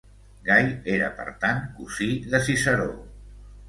Gai 0.47 0.63
era, 0.95 1.11
per 1.21 1.27
tant 1.45 1.63
cosí 1.79 2.11
de 2.35 2.45
Ciceró. 2.51 2.93